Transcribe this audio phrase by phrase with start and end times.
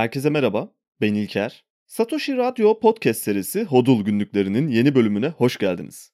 [0.00, 1.64] Herkese merhaba, ben İlker.
[1.86, 6.12] Satoshi Radyo podcast serisi Hodul günlüklerinin yeni bölümüne hoş geldiniz.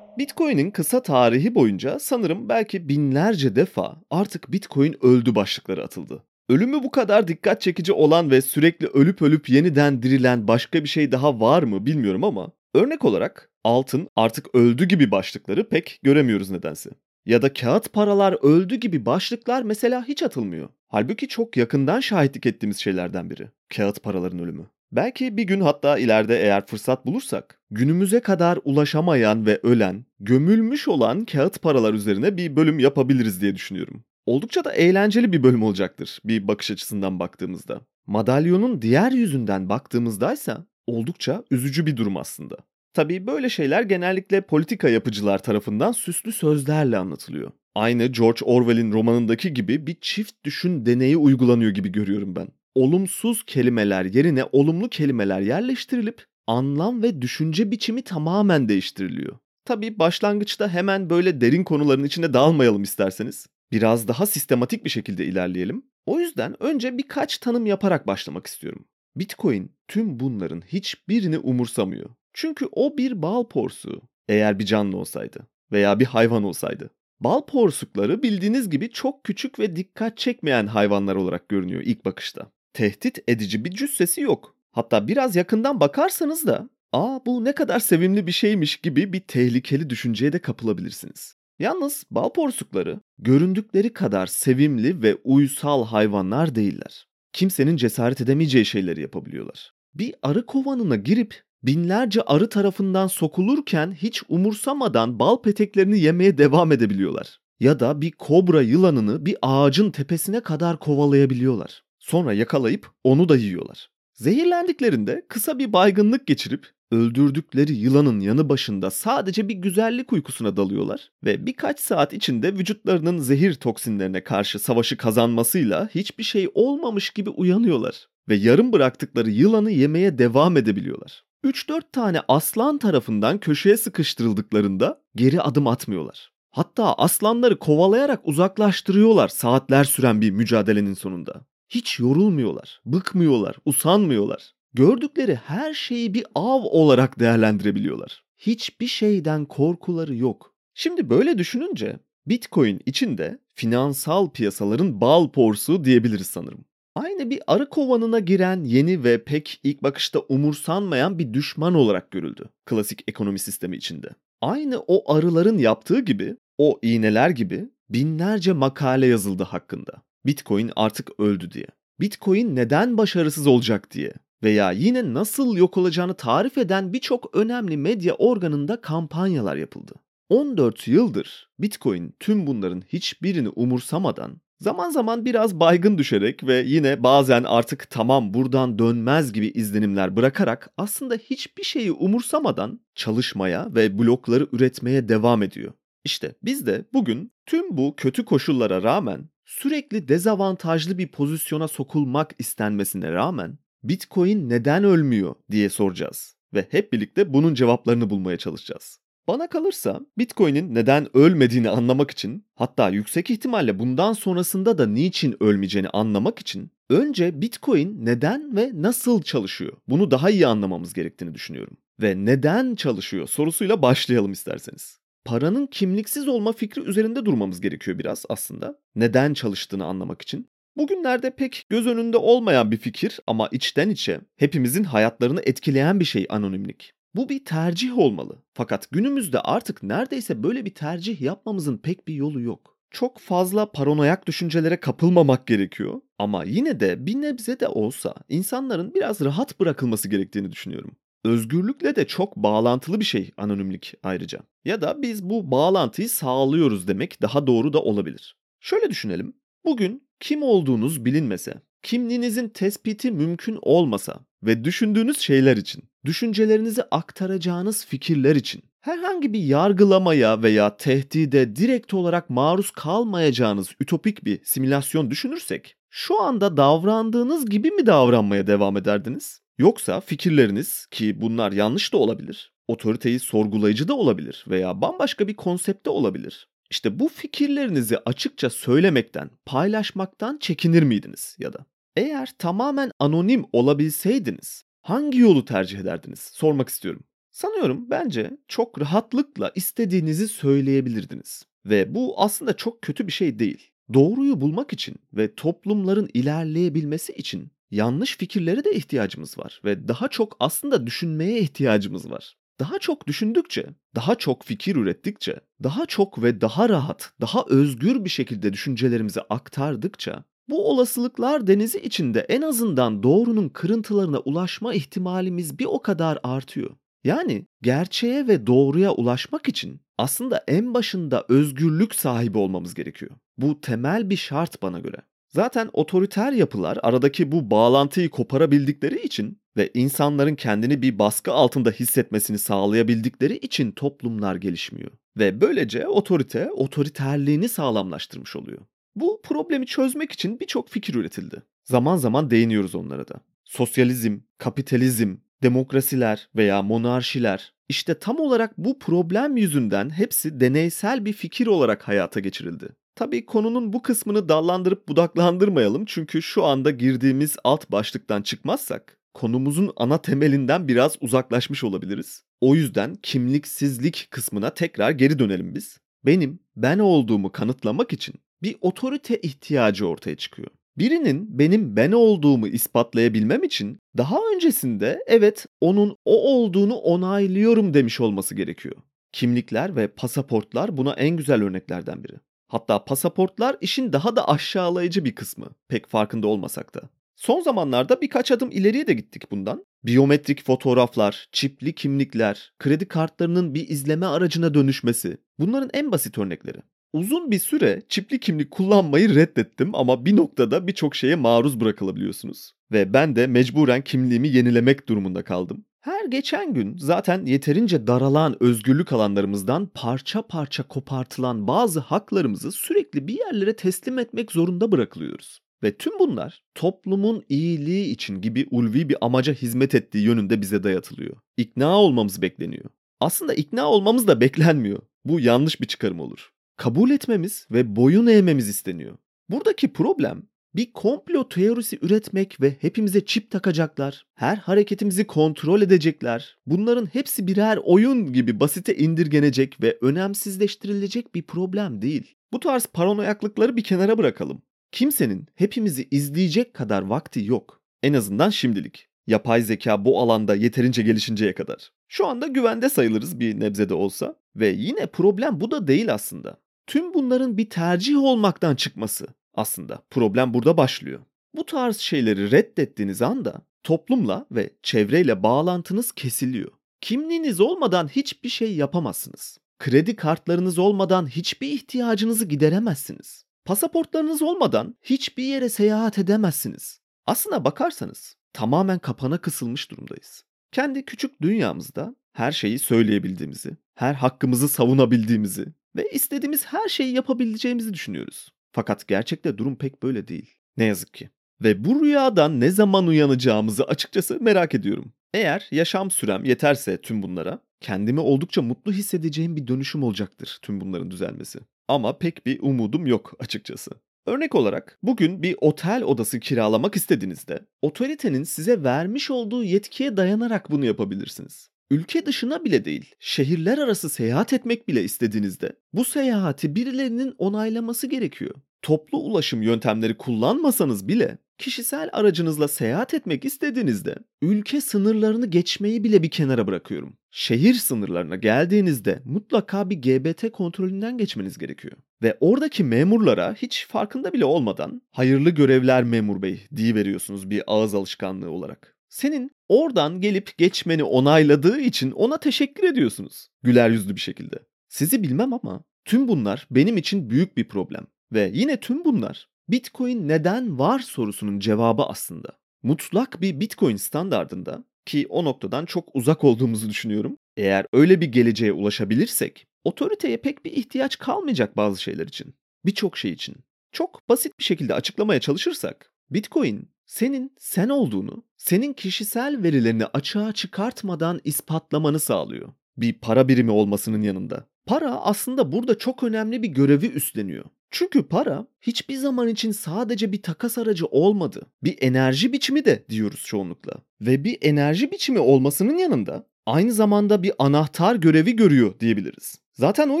[0.18, 6.24] Bitcoin'in kısa tarihi boyunca sanırım belki binlerce defa artık Bitcoin öldü başlıkları atıldı.
[6.48, 11.12] Ölümü bu kadar dikkat çekici olan ve sürekli ölüp ölüp yeniden dirilen başka bir şey
[11.12, 16.90] daha var mı bilmiyorum ama örnek olarak altın artık öldü gibi başlıkları pek göremiyoruz nedense.
[17.26, 20.68] Ya da kağıt paralar öldü gibi başlıklar mesela hiç atılmıyor.
[20.88, 23.48] Halbuki çok yakından şahitlik ettiğimiz şeylerden biri.
[23.76, 24.66] Kağıt paraların ölümü.
[24.92, 31.24] Belki bir gün hatta ileride eğer fırsat bulursak günümüze kadar ulaşamayan ve ölen, gömülmüş olan
[31.24, 34.04] kağıt paralar üzerine bir bölüm yapabiliriz diye düşünüyorum.
[34.26, 37.80] Oldukça da eğlenceli bir bölüm olacaktır bir bakış açısından baktığımızda.
[38.06, 42.56] Madalyonun diğer yüzünden baktığımızdaysa oldukça üzücü bir durum aslında.
[42.94, 47.50] Tabii böyle şeyler genellikle politika yapıcılar tarafından süslü sözlerle anlatılıyor.
[47.74, 52.48] Aynı George Orwell'in romanındaki gibi bir çift düşün deneyi uygulanıyor gibi görüyorum ben.
[52.74, 59.38] Olumsuz kelimeler yerine olumlu kelimeler yerleştirilip anlam ve düşünce biçimi tamamen değiştiriliyor.
[59.64, 63.46] Tabii başlangıçta hemen böyle derin konuların içine dalmayalım isterseniz.
[63.72, 65.82] Biraz daha sistematik bir şekilde ilerleyelim.
[66.06, 68.84] O yüzden önce birkaç tanım yaparak başlamak istiyorum.
[69.16, 72.10] Bitcoin tüm bunların hiçbirini umursamıyor.
[72.32, 74.02] Çünkü o bir bal porsuğu.
[74.28, 76.90] Eğer bir canlı olsaydı veya bir hayvan olsaydı.
[77.20, 82.46] Bal porsukları bildiğiniz gibi çok küçük ve dikkat çekmeyen hayvanlar olarak görünüyor ilk bakışta.
[82.72, 84.56] Tehdit edici bir cüssesi yok.
[84.72, 89.90] Hatta biraz yakından bakarsanız da ''Aa bu ne kadar sevimli bir şeymiş'' gibi bir tehlikeli
[89.90, 91.36] düşünceye de kapılabilirsiniz.
[91.58, 97.06] Yalnız bal porsukları göründükleri kadar sevimli ve uysal hayvanlar değiller.
[97.32, 99.72] Kimsenin cesaret edemeyeceği şeyleri yapabiliyorlar.
[99.94, 107.40] Bir arı kovanına girip binlerce arı tarafından sokulurken hiç umursamadan bal peteklerini yemeye devam edebiliyorlar.
[107.60, 111.84] Ya da bir kobra yılanını bir ağacın tepesine kadar kovalayabiliyorlar.
[111.98, 113.90] Sonra yakalayıp onu da yiyorlar.
[114.14, 121.46] Zehirlendiklerinde kısa bir baygınlık geçirip öldürdükleri yılanın yanı başında sadece bir güzellik uykusuna dalıyorlar ve
[121.46, 128.34] birkaç saat içinde vücutlarının zehir toksinlerine karşı savaşı kazanmasıyla hiçbir şey olmamış gibi uyanıyorlar ve
[128.34, 131.24] yarım bıraktıkları yılanı yemeye devam edebiliyorlar.
[131.44, 136.32] 3-4 tane aslan tarafından köşeye sıkıştırıldıklarında geri adım atmıyorlar.
[136.50, 141.46] Hatta aslanları kovalayarak uzaklaştırıyorlar saatler süren bir mücadelenin sonunda.
[141.68, 144.52] Hiç yorulmuyorlar, bıkmıyorlar, usanmıyorlar.
[144.74, 148.24] Gördükleri her şeyi bir av olarak değerlendirebiliyorlar.
[148.38, 150.54] Hiçbir şeyden korkuları yok.
[150.74, 156.64] Şimdi böyle düşününce Bitcoin içinde finansal piyasaların bal porsu diyebiliriz sanırım.
[156.94, 162.44] Aynı bir arı kovanına giren yeni ve pek ilk bakışta umursanmayan bir düşman olarak görüldü
[162.66, 164.08] klasik ekonomi sistemi içinde.
[164.40, 169.92] Aynı o arıların yaptığı gibi, o iğneler gibi binlerce makale yazıldı hakkında.
[170.26, 171.66] Bitcoin artık öldü diye.
[172.00, 178.14] Bitcoin neden başarısız olacak diye veya yine nasıl yok olacağını tarif eden birçok önemli medya
[178.14, 179.92] organında kampanyalar yapıldı.
[180.28, 187.44] 14 yıldır Bitcoin tüm bunların hiçbirini umursamadan Zaman zaman biraz baygın düşerek ve yine bazen
[187.44, 195.08] artık tamam buradan dönmez gibi izlenimler bırakarak aslında hiçbir şeyi umursamadan çalışmaya ve blokları üretmeye
[195.08, 195.72] devam ediyor.
[196.04, 203.12] İşte biz de bugün tüm bu kötü koşullara rağmen sürekli dezavantajlı bir pozisyona sokulmak istenmesine
[203.12, 209.01] rağmen Bitcoin neden ölmüyor diye soracağız ve hep birlikte bunun cevaplarını bulmaya çalışacağız.
[209.28, 215.88] Bana kalırsa Bitcoin'in neden ölmediğini anlamak için hatta yüksek ihtimalle bundan sonrasında da niçin ölmeyeceğini
[215.88, 221.76] anlamak için önce Bitcoin neden ve nasıl çalışıyor bunu daha iyi anlamamız gerektiğini düşünüyorum.
[222.02, 224.98] Ve neden çalışıyor sorusuyla başlayalım isterseniz.
[225.24, 228.78] Paranın kimliksiz olma fikri üzerinde durmamız gerekiyor biraz aslında.
[228.94, 230.48] Neden çalıştığını anlamak için.
[230.76, 236.26] Bugünlerde pek göz önünde olmayan bir fikir ama içten içe hepimizin hayatlarını etkileyen bir şey
[236.28, 236.92] anonimlik.
[237.14, 238.42] Bu bir tercih olmalı.
[238.54, 242.78] Fakat günümüzde artık neredeyse böyle bir tercih yapmamızın pek bir yolu yok.
[242.90, 249.20] Çok fazla paranoyak düşüncelere kapılmamak gerekiyor ama yine de bir nebze de olsa insanların biraz
[249.20, 250.96] rahat bırakılması gerektiğini düşünüyorum.
[251.24, 254.40] Özgürlükle de çok bağlantılı bir şey anonimlik ayrıca.
[254.64, 258.36] Ya da biz bu bağlantıyı sağlıyoruz demek daha doğru da olabilir.
[258.60, 259.36] Şöyle düşünelim.
[259.64, 268.36] Bugün kim olduğunuz bilinmese, kimliğinizin tespiti mümkün olmasa ve düşündüğünüz şeyler için, düşüncelerinizi aktaracağınız fikirler
[268.36, 276.22] için, herhangi bir yargılamaya veya tehdide direkt olarak maruz kalmayacağınız ütopik bir simülasyon düşünürsek, şu
[276.22, 279.42] anda davrandığınız gibi mi davranmaya devam ederdiniz?
[279.58, 285.90] Yoksa fikirleriniz ki bunlar yanlış da olabilir Otoriteyi sorgulayıcı da olabilir veya bambaşka bir konsepte
[285.90, 286.48] olabilir.
[286.70, 291.66] İşte bu fikirlerinizi açıkça söylemekten, paylaşmaktan çekinir miydiniz ya da?
[291.96, 296.18] Eğer tamamen anonim olabilseydiniz hangi yolu tercih ederdiniz?
[296.18, 297.04] Sormak istiyorum.
[297.30, 301.46] Sanıyorum bence çok rahatlıkla istediğinizi söyleyebilirdiniz.
[301.66, 303.70] Ve bu aslında çok kötü bir şey değil.
[303.94, 310.36] Doğruyu bulmak için ve toplumların ilerleyebilmesi için yanlış fikirlere de ihtiyacımız var ve daha çok
[310.40, 312.36] aslında düşünmeye ihtiyacımız var.
[312.60, 318.10] Daha çok düşündükçe, daha çok fikir ürettikçe, daha çok ve daha rahat, daha özgür bir
[318.10, 325.82] şekilde düşüncelerimizi aktardıkça bu olasılıklar denizi içinde en azından doğrunun kırıntılarına ulaşma ihtimalimiz bir o
[325.82, 326.70] kadar artıyor.
[327.04, 333.10] Yani gerçeğe ve doğruya ulaşmak için aslında en başında özgürlük sahibi olmamız gerekiyor.
[333.38, 334.96] Bu temel bir şart bana göre.
[335.28, 342.38] Zaten otoriter yapılar aradaki bu bağlantıyı koparabildikleri için ve insanların kendini bir baskı altında hissetmesini
[342.38, 344.90] sağlayabildikleri için toplumlar gelişmiyor.
[345.18, 348.58] Ve böylece otorite otoriterliğini sağlamlaştırmış oluyor.
[348.96, 351.42] Bu problemi çözmek için birçok fikir üretildi.
[351.64, 353.14] Zaman zaman değiniyoruz onlara da.
[353.44, 361.46] Sosyalizm, kapitalizm, demokrasiler veya monarşiler işte tam olarak bu problem yüzünden hepsi deneysel bir fikir
[361.46, 362.68] olarak hayata geçirildi.
[362.94, 370.02] Tabii konunun bu kısmını dallandırıp budaklandırmayalım çünkü şu anda girdiğimiz alt başlıktan çıkmazsak konumuzun ana
[370.02, 372.24] temelinden biraz uzaklaşmış olabiliriz.
[372.40, 375.78] O yüzden kimliksizlik kısmına tekrar geri dönelim biz.
[376.04, 380.48] Benim ben olduğumu kanıtlamak için bir otorite ihtiyacı ortaya çıkıyor.
[380.78, 388.34] Birinin benim ben olduğumu ispatlayabilmem için daha öncesinde evet onun o olduğunu onaylıyorum demiş olması
[388.34, 388.76] gerekiyor.
[389.12, 392.16] Kimlikler ve pasaportlar buna en güzel örneklerden biri.
[392.48, 395.46] Hatta pasaportlar işin daha da aşağılayıcı bir kısmı.
[395.68, 396.80] Pek farkında olmasak da.
[397.16, 399.64] Son zamanlarda birkaç adım ileriye de gittik bundan.
[399.84, 406.58] Biyometrik fotoğraflar, çipli kimlikler, kredi kartlarının bir izleme aracına dönüşmesi bunların en basit örnekleri.
[406.92, 412.52] Uzun bir süre çipli kimlik kullanmayı reddettim ama bir noktada birçok şeye maruz bırakılabiliyorsunuz.
[412.72, 415.64] Ve ben de mecburen kimliğimi yenilemek durumunda kaldım.
[415.80, 423.18] Her geçen gün zaten yeterince daralan özgürlük alanlarımızdan parça parça kopartılan bazı haklarımızı sürekli bir
[423.18, 425.40] yerlere teslim etmek zorunda bırakılıyoruz.
[425.62, 431.16] Ve tüm bunlar toplumun iyiliği için gibi ulvi bir amaca hizmet ettiği yönünde bize dayatılıyor.
[431.36, 432.70] İkna olmamız bekleniyor.
[433.00, 434.82] Aslında ikna olmamız da beklenmiyor.
[435.04, 436.32] Bu yanlış bir çıkarım olur.
[436.62, 438.98] Kabul etmemiz ve boyun eğmemiz isteniyor.
[439.30, 440.22] Buradaki problem
[440.54, 446.38] bir komplo teorisi üretmek ve hepimize çip takacaklar, her hareketimizi kontrol edecekler.
[446.46, 452.14] Bunların hepsi birer oyun gibi basite indirgenecek ve önemsizleştirilecek bir problem değil.
[452.32, 454.42] Bu tarz paranoyaklıkları bir kenara bırakalım.
[454.72, 457.60] Kimsenin hepimizi izleyecek kadar vakti yok.
[457.82, 458.88] En azından şimdilik.
[459.06, 461.72] Yapay zeka bu alanda yeterince gelişinceye kadar.
[461.88, 464.16] Şu anda güvende sayılırız bir nebzede olsa.
[464.36, 466.41] Ve yine problem bu da değil aslında.
[466.66, 469.82] Tüm bunların bir tercih olmaktan çıkması aslında.
[469.90, 471.00] Problem burada başlıyor.
[471.34, 476.50] Bu tarz şeyleri reddettiğiniz anda toplumla ve çevreyle bağlantınız kesiliyor.
[476.80, 479.38] Kimliğiniz olmadan hiçbir şey yapamazsınız.
[479.58, 483.24] Kredi kartlarınız olmadan hiçbir ihtiyacınızı gideremezsiniz.
[483.44, 486.80] Pasaportlarınız olmadan hiçbir yere seyahat edemezsiniz.
[487.06, 490.24] Aslına bakarsanız tamamen kapana kısılmış durumdayız.
[490.52, 498.28] Kendi küçük dünyamızda her şeyi söyleyebildiğimizi, her hakkımızı savunabildiğimizi ve istediğimiz her şeyi yapabileceğimizi düşünüyoruz.
[498.52, 500.34] Fakat gerçekte durum pek böyle değil.
[500.56, 501.10] Ne yazık ki.
[501.42, 504.92] Ve bu rüyadan ne zaman uyanacağımızı açıkçası merak ediyorum.
[505.14, 510.90] Eğer yaşam sürem yeterse tüm bunlara, kendimi oldukça mutlu hissedeceğim bir dönüşüm olacaktır tüm bunların
[510.90, 511.38] düzelmesi.
[511.68, 513.70] Ama pek bir umudum yok açıkçası.
[514.06, 520.64] Örnek olarak bugün bir otel odası kiralamak istediğinizde otoritenin size vermiş olduğu yetkiye dayanarak bunu
[520.64, 521.51] yapabilirsiniz.
[521.72, 528.34] Ülke dışına bile değil, şehirler arası seyahat etmek bile istediğinizde bu seyahati birilerinin onaylaması gerekiyor.
[528.62, 536.10] Toplu ulaşım yöntemleri kullanmasanız bile kişisel aracınızla seyahat etmek istediğinizde ülke sınırlarını geçmeyi bile bir
[536.10, 536.96] kenara bırakıyorum.
[537.10, 541.76] Şehir sınırlarına geldiğinizde mutlaka bir GBT kontrolünden geçmeniz gerekiyor.
[542.02, 547.74] Ve oradaki memurlara hiç farkında bile olmadan hayırlı görevler memur bey diye veriyorsunuz bir ağız
[547.74, 548.71] alışkanlığı olarak.
[548.92, 553.28] Senin oradan gelip geçmeni onayladığı için ona teşekkür ediyorsunuz.
[553.42, 554.38] Güler yüzlü bir şekilde.
[554.68, 557.86] Sizi bilmem ama tüm bunlar benim için büyük bir problem.
[558.12, 562.28] Ve yine tüm bunlar Bitcoin neden var sorusunun cevabı aslında.
[562.62, 567.16] Mutlak bir Bitcoin standardında ki o noktadan çok uzak olduğumuzu düşünüyorum.
[567.36, 572.34] Eğer öyle bir geleceğe ulaşabilirsek otoriteye pek bir ihtiyaç kalmayacak bazı şeyler için.
[572.64, 573.36] Birçok şey için.
[573.72, 581.20] Çok basit bir şekilde açıklamaya çalışırsak Bitcoin senin sen olduğunu, senin kişisel verilerini açığa çıkartmadan
[581.24, 582.48] ispatlamanı sağlıyor.
[582.76, 584.46] Bir para birimi olmasının yanında.
[584.66, 587.44] Para aslında burada çok önemli bir görevi üstleniyor.
[587.70, 591.46] Çünkü para hiçbir zaman için sadece bir takas aracı olmadı.
[591.64, 593.72] Bir enerji biçimi de diyoruz çoğunlukla.
[594.00, 599.41] Ve bir enerji biçimi olmasının yanında aynı zamanda bir anahtar görevi görüyor diyebiliriz.
[599.52, 600.00] Zaten o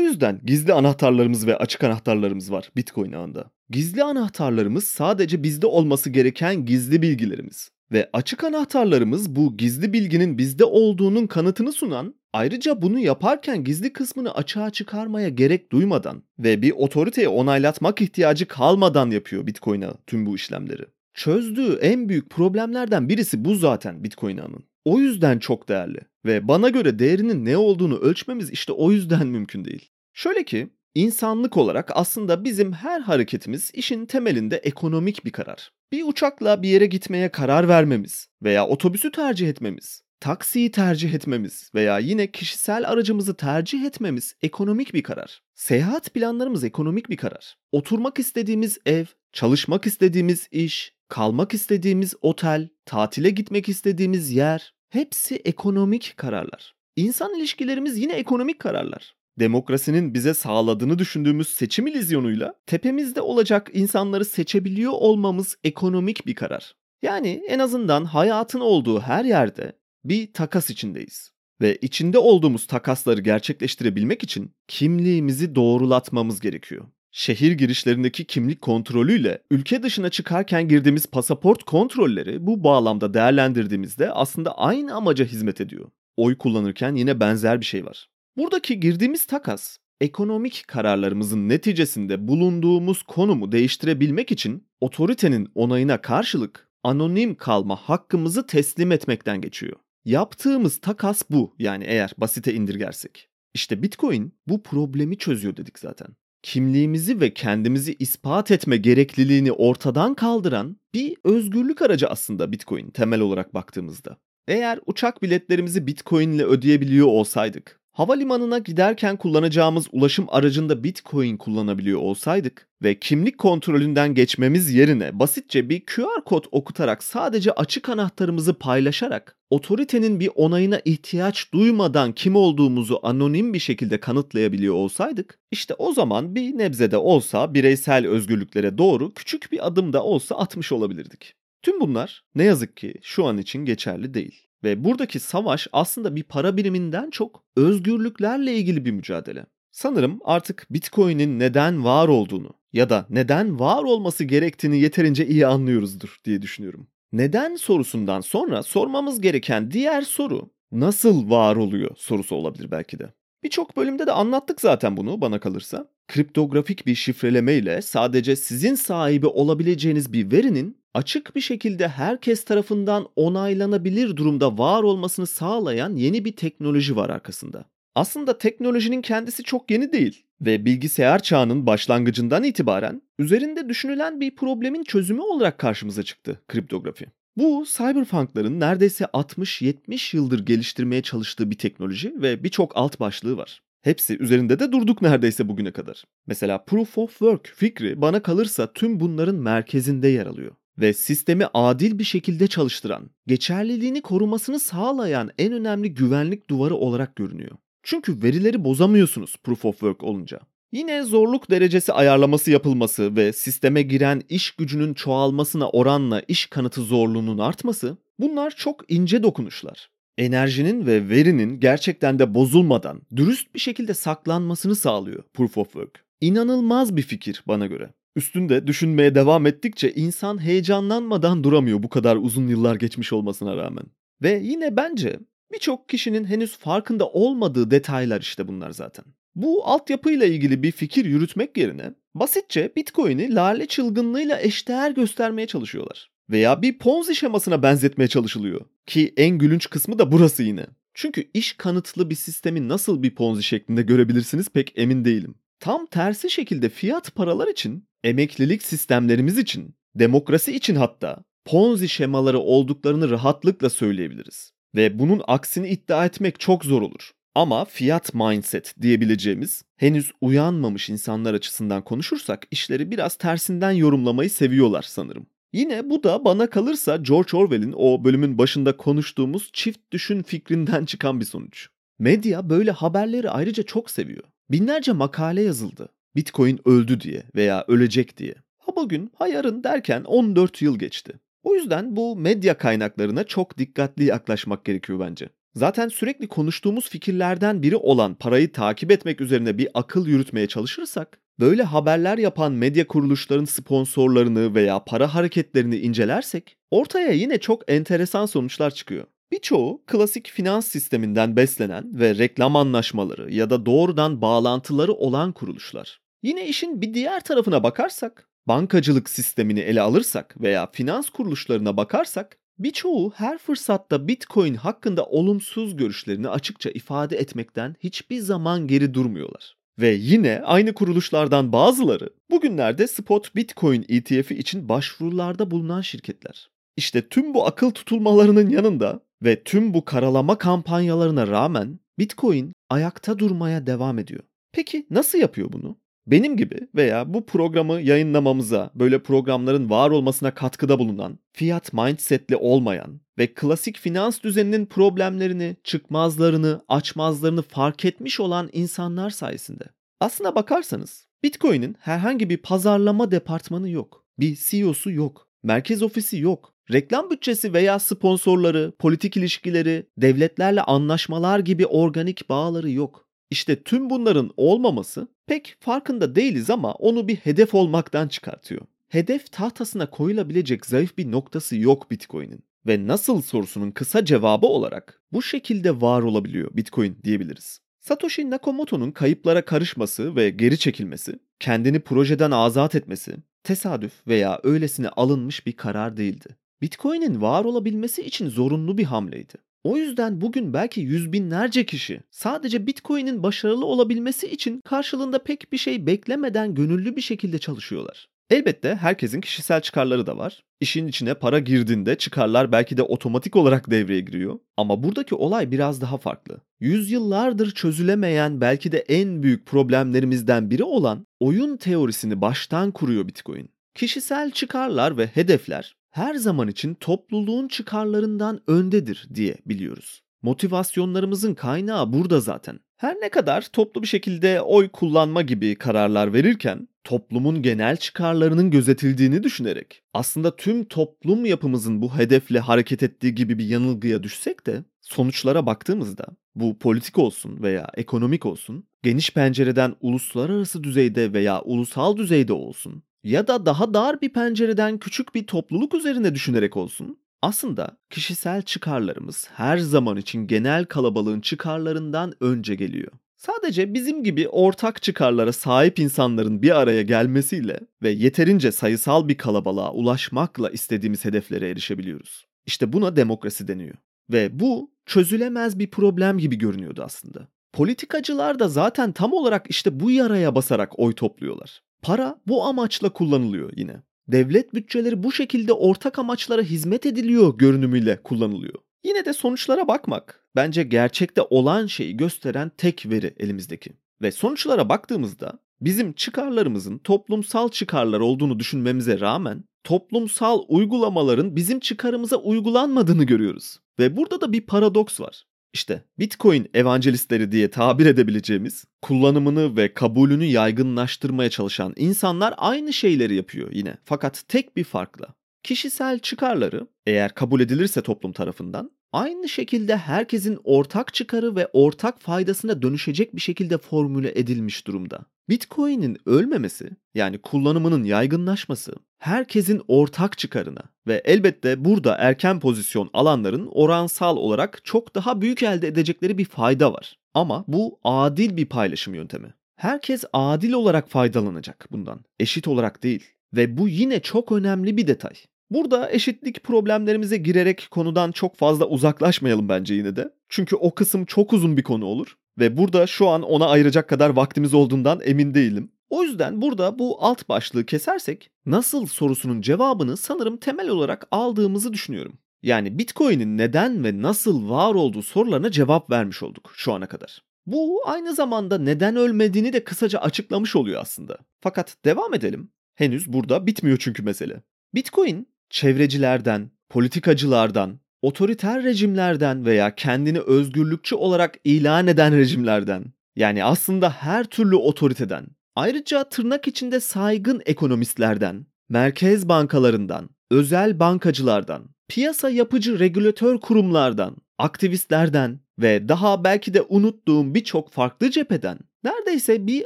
[0.00, 3.50] yüzden gizli anahtarlarımız ve açık anahtarlarımız var Bitcoin ağında.
[3.70, 7.70] Gizli anahtarlarımız sadece bizde olması gereken gizli bilgilerimiz.
[7.92, 14.34] Ve açık anahtarlarımız bu gizli bilginin bizde olduğunun kanıtını sunan, ayrıca bunu yaparken gizli kısmını
[14.34, 20.36] açığa çıkarmaya gerek duymadan ve bir otoriteye onaylatmak ihtiyacı kalmadan yapıyor Bitcoin ağı tüm bu
[20.36, 20.82] işlemleri.
[21.14, 24.64] Çözdüğü en büyük problemlerden birisi bu zaten Bitcoin ağının.
[24.84, 29.64] O yüzden çok değerli ve bana göre değerinin ne olduğunu ölçmemiz işte o yüzden mümkün
[29.64, 29.90] değil.
[30.12, 35.72] Şöyle ki insanlık olarak aslında bizim her hareketimiz işin temelinde ekonomik bir karar.
[35.92, 41.98] Bir uçakla bir yere gitmeye karar vermemiz veya otobüsü tercih etmemiz, taksiyi tercih etmemiz veya
[41.98, 45.42] yine kişisel aracımızı tercih etmemiz ekonomik bir karar.
[45.54, 47.56] Seyahat planlarımız ekonomik bir karar.
[47.72, 56.14] Oturmak istediğimiz ev, çalışmak istediğimiz iş, kalmak istediğimiz otel, tatile gitmek istediğimiz yer hepsi ekonomik
[56.16, 56.74] kararlar.
[56.96, 59.14] İnsan ilişkilerimiz yine ekonomik kararlar.
[59.38, 66.74] Demokrasinin bize sağladığını düşündüğümüz seçim ilizyonuyla tepemizde olacak insanları seçebiliyor olmamız ekonomik bir karar.
[67.02, 69.72] Yani en azından hayatın olduğu her yerde
[70.04, 71.32] bir takas içindeyiz.
[71.60, 76.86] Ve içinde olduğumuz takasları gerçekleştirebilmek için kimliğimizi doğrulatmamız gerekiyor.
[77.14, 84.94] Şehir girişlerindeki kimlik kontrolüyle ülke dışına çıkarken girdiğimiz pasaport kontrolleri bu bağlamda değerlendirdiğimizde aslında aynı
[84.94, 85.90] amaca hizmet ediyor.
[86.16, 88.08] Oy kullanırken yine benzer bir şey var.
[88.36, 97.76] Buradaki girdiğimiz takas ekonomik kararlarımızın neticesinde bulunduğumuz konumu değiştirebilmek için otoritenin onayına karşılık anonim kalma
[97.76, 99.76] hakkımızı teslim etmekten geçiyor.
[100.04, 103.28] Yaptığımız takas bu yani eğer basite indirgersek.
[103.54, 106.08] İşte Bitcoin bu problemi çözüyor dedik zaten.
[106.42, 113.54] Kimliğimizi ve kendimizi ispat etme gerekliliğini ortadan kaldıran bir özgürlük aracı aslında Bitcoin temel olarak
[113.54, 114.16] baktığımızda.
[114.48, 122.68] Eğer uçak biletlerimizi Bitcoin ile ödeyebiliyor olsaydık, Havalimanına giderken kullanacağımız ulaşım aracında Bitcoin kullanabiliyor olsaydık
[122.82, 130.20] ve kimlik kontrolünden geçmemiz yerine basitçe bir QR kod okutarak sadece açık anahtarımızı paylaşarak otoritenin
[130.20, 136.58] bir onayına ihtiyaç duymadan kim olduğumuzu anonim bir şekilde kanıtlayabiliyor olsaydık işte o zaman bir
[136.58, 141.34] nebzede olsa bireysel özgürlüklere doğru küçük bir adım da olsa atmış olabilirdik.
[141.62, 144.51] Tüm bunlar ne yazık ki şu an için geçerli değil.
[144.64, 149.46] Ve buradaki savaş aslında bir para biriminden çok özgürlüklerle ilgili bir mücadele.
[149.70, 156.16] Sanırım artık Bitcoin'in neden var olduğunu ya da neden var olması gerektiğini yeterince iyi anlıyoruzdur
[156.24, 156.86] diye düşünüyorum.
[157.12, 163.12] Neden sorusundan sonra sormamız gereken diğer soru nasıl var oluyor sorusu olabilir belki de.
[163.42, 165.88] Birçok bölümde de anlattık zaten bunu bana kalırsa.
[166.08, 173.08] Kriptografik bir şifreleme ile sadece sizin sahibi olabileceğiniz bir verinin açık bir şekilde herkes tarafından
[173.16, 177.64] onaylanabilir durumda var olmasını sağlayan yeni bir teknoloji var arkasında.
[177.94, 184.84] Aslında teknolojinin kendisi çok yeni değil ve bilgisayar çağının başlangıcından itibaren üzerinde düşünülen bir problemin
[184.84, 187.06] çözümü olarak karşımıza çıktı kriptografi.
[187.36, 193.62] Bu cyberpunkların neredeyse 60-70 yıldır geliştirmeye çalıştığı bir teknoloji ve birçok alt başlığı var.
[193.82, 196.04] Hepsi üzerinde de durduk neredeyse bugüne kadar.
[196.26, 200.52] Mesela Proof of Work fikri bana kalırsa tüm bunların merkezinde yer alıyor
[200.82, 207.56] ve sistemi adil bir şekilde çalıştıran, geçerliliğini korumasını sağlayan en önemli güvenlik duvarı olarak görünüyor.
[207.82, 210.40] Çünkü verileri bozamıyorsunuz Proof of Work olunca.
[210.72, 217.38] Yine zorluk derecesi ayarlaması yapılması ve sisteme giren iş gücünün çoğalmasına oranla iş kanıtı zorluğunun
[217.38, 219.90] artması bunlar çok ince dokunuşlar.
[220.18, 226.04] Enerjinin ve verinin gerçekten de bozulmadan dürüst bir şekilde saklanmasını sağlıyor Proof of Work.
[226.20, 227.90] İnanılmaz bir fikir bana göre.
[228.16, 233.84] Üstünde düşünmeye devam ettikçe insan heyecanlanmadan duramıyor bu kadar uzun yıllar geçmiş olmasına rağmen.
[234.22, 235.20] Ve yine bence
[235.52, 239.04] birçok kişinin henüz farkında olmadığı detaylar işte bunlar zaten.
[239.34, 246.10] Bu altyapıyla ilgili bir fikir yürütmek yerine basitçe Bitcoin'i lale çılgınlığıyla eşdeğer göstermeye çalışıyorlar.
[246.30, 248.60] Veya bir Ponzi şemasına benzetmeye çalışılıyor.
[248.86, 250.66] Ki en gülünç kısmı da burası yine.
[250.94, 255.34] Çünkü iş kanıtlı bir sistemi nasıl bir Ponzi şeklinde görebilirsiniz pek emin değilim.
[255.60, 263.10] Tam tersi şekilde fiyat paralar için emeklilik sistemlerimiz için, demokrasi için hatta Ponzi şemaları olduklarını
[263.10, 264.52] rahatlıkla söyleyebiliriz.
[264.74, 267.10] Ve bunun aksini iddia etmek çok zor olur.
[267.34, 275.26] Ama fiyat mindset diyebileceğimiz henüz uyanmamış insanlar açısından konuşursak işleri biraz tersinden yorumlamayı seviyorlar sanırım.
[275.52, 281.20] Yine bu da bana kalırsa George Orwell'in o bölümün başında konuştuğumuz çift düşün fikrinden çıkan
[281.20, 281.68] bir sonuç.
[281.98, 284.24] Medya böyle haberleri ayrıca çok seviyor.
[284.50, 285.88] Binlerce makale yazıldı.
[286.16, 288.34] Bitcoin öldü diye veya ölecek diye.
[288.58, 291.12] Ha bugün ha yarın derken 14 yıl geçti.
[291.42, 295.28] O yüzden bu medya kaynaklarına çok dikkatli yaklaşmak gerekiyor bence.
[295.54, 301.62] Zaten sürekli konuştuğumuz fikirlerden biri olan parayı takip etmek üzerine bir akıl yürütmeye çalışırsak, böyle
[301.62, 309.04] haberler yapan medya kuruluşların sponsorlarını veya para hareketlerini incelersek, ortaya yine çok enteresan sonuçlar çıkıyor.
[309.32, 316.01] Birçoğu klasik finans sisteminden beslenen ve reklam anlaşmaları ya da doğrudan bağlantıları olan kuruluşlar.
[316.22, 323.12] Yine işin bir diğer tarafına bakarsak, bankacılık sistemini ele alırsak veya finans kuruluşlarına bakarsak birçoğu
[323.16, 329.56] her fırsatta Bitcoin hakkında olumsuz görüşlerini açıkça ifade etmekten hiçbir zaman geri durmuyorlar.
[329.78, 336.50] Ve yine aynı kuruluşlardan bazıları bugünlerde spot Bitcoin ETF'i için başvurularda bulunan şirketler.
[336.76, 343.66] İşte tüm bu akıl tutulmalarının yanında ve tüm bu karalama kampanyalarına rağmen Bitcoin ayakta durmaya
[343.66, 344.22] devam ediyor.
[344.52, 345.81] Peki nasıl yapıyor bunu?
[346.06, 353.00] Benim gibi veya bu programı yayınlamamıza, böyle programların var olmasına katkıda bulunan, fiyat mindsetli olmayan
[353.18, 359.64] ve klasik finans düzeninin problemlerini, çıkmazlarını, açmazlarını fark etmiş olan insanlar sayesinde.
[360.00, 364.04] Aslına bakarsanız Bitcoin'in herhangi bir pazarlama departmanı yok.
[364.18, 365.28] Bir CEO'su yok.
[365.42, 366.54] Merkez ofisi yok.
[366.72, 373.08] Reklam bütçesi veya sponsorları, politik ilişkileri, devletlerle anlaşmalar gibi organik bağları yok.
[373.30, 378.60] İşte tüm bunların olmaması pek farkında değiliz ama onu bir hedef olmaktan çıkartıyor.
[378.88, 382.44] Hedef tahtasına koyulabilecek zayıf bir noktası yok Bitcoin'in.
[382.66, 387.60] Ve nasıl sorusunun kısa cevabı olarak bu şekilde var olabiliyor Bitcoin diyebiliriz.
[387.80, 395.46] Satoshi Nakamoto'nun kayıplara karışması ve geri çekilmesi, kendini projeden azat etmesi, tesadüf veya öylesine alınmış
[395.46, 396.36] bir karar değildi.
[396.62, 399.34] Bitcoin'in var olabilmesi için zorunlu bir hamleydi.
[399.64, 405.58] O yüzden bugün belki yüz binlerce kişi sadece Bitcoin'in başarılı olabilmesi için karşılığında pek bir
[405.58, 408.08] şey beklemeden gönüllü bir şekilde çalışıyorlar.
[408.30, 410.42] Elbette herkesin kişisel çıkarları da var.
[410.60, 414.38] İşin içine para girdiğinde çıkarlar belki de otomatik olarak devreye giriyor.
[414.56, 416.40] Ama buradaki olay biraz daha farklı.
[416.60, 423.50] Yüzyıllardır çözülemeyen belki de en büyük problemlerimizden biri olan oyun teorisini baştan kuruyor Bitcoin.
[423.74, 430.02] Kişisel çıkarlar ve hedefler her zaman için topluluğun çıkarlarından öndedir diye biliyoruz.
[430.22, 432.60] Motivasyonlarımızın kaynağı burada zaten.
[432.76, 439.22] Her ne kadar toplu bir şekilde oy kullanma gibi kararlar verirken toplumun genel çıkarlarının gözetildiğini
[439.22, 445.46] düşünerek aslında tüm toplum yapımızın bu hedefle hareket ettiği gibi bir yanılgıya düşsek de sonuçlara
[445.46, 452.82] baktığımızda bu politik olsun veya ekonomik olsun geniş pencereden uluslararası düzeyde veya ulusal düzeyde olsun
[453.04, 459.28] ya da daha dar bir pencereden küçük bir topluluk üzerine düşünerek olsun, aslında kişisel çıkarlarımız
[459.34, 462.92] her zaman için genel kalabalığın çıkarlarından önce geliyor.
[463.16, 469.72] Sadece bizim gibi ortak çıkarlara sahip insanların bir araya gelmesiyle ve yeterince sayısal bir kalabalığa
[469.72, 472.26] ulaşmakla istediğimiz hedeflere erişebiliyoruz.
[472.46, 473.74] İşte buna demokrasi deniyor.
[474.12, 477.28] Ve bu çözülemez bir problem gibi görünüyordu aslında.
[477.52, 481.62] Politikacılar da zaten tam olarak işte bu yaraya basarak oy topluyorlar.
[481.82, 483.82] Para bu amaçla kullanılıyor yine.
[484.08, 488.54] Devlet bütçeleri bu şekilde ortak amaçlara hizmet ediliyor görünümüyle kullanılıyor.
[488.84, 493.72] Yine de sonuçlara bakmak bence gerçekte olan şeyi gösteren tek veri elimizdeki.
[494.02, 503.04] Ve sonuçlara baktığımızda bizim çıkarlarımızın toplumsal çıkarlar olduğunu düşünmemize rağmen toplumsal uygulamaların bizim çıkarımıza uygulanmadığını
[503.04, 503.58] görüyoruz.
[503.78, 505.24] Ve burada da bir paradoks var.
[505.52, 513.52] İşte Bitcoin evangelistleri diye tabir edebileceğimiz kullanımını ve kabulünü yaygınlaştırmaya çalışan insanlar aynı şeyleri yapıyor
[513.52, 513.76] yine.
[513.84, 515.06] Fakat tek bir farkla.
[515.42, 522.62] Kişisel çıkarları eğer kabul edilirse toplum tarafından aynı şekilde herkesin ortak çıkarı ve ortak faydasına
[522.62, 525.06] dönüşecek bir şekilde formüle edilmiş durumda.
[525.28, 534.16] Bitcoin'in ölmemesi yani kullanımının yaygınlaşması herkesin ortak çıkarına ve elbette burada erken pozisyon alanların oransal
[534.16, 536.98] olarak çok daha büyük elde edecekleri bir fayda var.
[537.14, 539.34] Ama bu adil bir paylaşım yöntemi.
[539.56, 543.04] Herkes adil olarak faydalanacak bundan, eşit olarak değil.
[543.34, 545.14] Ve bu yine çok önemli bir detay.
[545.50, 550.12] Burada eşitlik problemlerimize girerek konudan çok fazla uzaklaşmayalım bence yine de.
[550.28, 554.10] Çünkü o kısım çok uzun bir konu olur ve burada şu an ona ayıracak kadar
[554.10, 555.72] vaktimiz olduğundan emin değilim.
[555.92, 562.18] O yüzden burada bu alt başlığı kesersek nasıl sorusunun cevabını sanırım temel olarak aldığımızı düşünüyorum.
[562.42, 567.22] Yani Bitcoin'in neden ve nasıl var olduğu sorularına cevap vermiş olduk şu ana kadar.
[567.46, 571.18] Bu aynı zamanda neden ölmediğini de kısaca açıklamış oluyor aslında.
[571.40, 572.50] Fakat devam edelim.
[572.74, 574.42] Henüz burada bitmiyor çünkü mesele.
[574.74, 582.84] Bitcoin çevrecilerden, politikacılardan, otoriter rejimlerden veya kendini özgürlükçü olarak ilan eden rejimlerden,
[583.16, 585.26] yani aslında her türlü otoriteden,
[585.56, 595.88] ayrıca tırnak içinde saygın ekonomistlerden, merkez bankalarından, özel bankacılardan, piyasa yapıcı regülatör kurumlardan, aktivistlerden ve
[595.88, 599.64] daha belki de unuttuğum birçok farklı cepheden neredeyse bir